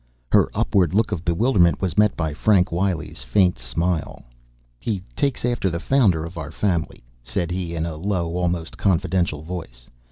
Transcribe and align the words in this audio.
Her 0.31 0.49
upward 0.55 0.95
look 0.95 1.11
of 1.11 1.23
bewilderment 1.23 1.79
was 1.79 1.95
met 1.95 2.17
by 2.17 2.33
Frank 2.33 2.71
Wiley's 2.71 3.21
faint 3.21 3.59
smile. 3.59 4.23
"He 4.79 5.03
takes 5.15 5.45
after 5.45 5.69
the 5.69 5.79
founder 5.79 6.25
of 6.25 6.39
our 6.39 6.49
family," 6.49 7.03
said 7.23 7.51
he 7.51 7.75
in 7.75 7.85
a 7.85 7.97
low, 7.97 8.35
almost 8.35 8.79
confidential 8.79 9.43
voice. 9.43 9.91